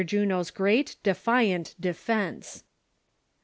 [0.03, 2.63] JUNO'S GREAT, DEFIANT DEFENCE.